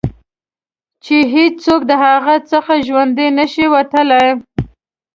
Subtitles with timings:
[1.03, 4.29] چې هېڅوک د هغه څخه ژوندي نه شي وتلای.